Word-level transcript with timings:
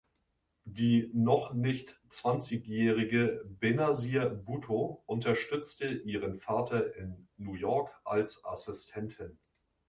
Die 0.65 1.11
noch 1.13 1.53
nicht 1.53 2.01
zwanzigjährige 2.07 3.45
Benazir 3.59 4.29
Bhutto 4.31 5.03
unterstützte 5.05 5.87
ihren 5.89 6.33
Vater 6.33 6.95
in 6.95 7.27
New 7.37 7.53
York 7.53 7.91
als 8.03 8.43
Assistentin. 8.43 9.37